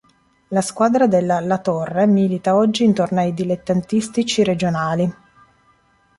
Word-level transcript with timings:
La 0.47 0.61
squadra 0.61 1.05
della 1.05 1.39
La 1.41 1.59
Torre 1.59 2.07
milita 2.07 2.55
oggi 2.55 2.83
in 2.83 2.95
tornei 2.95 3.35
dilettantistici 3.35 4.43
regionali. 4.43 5.13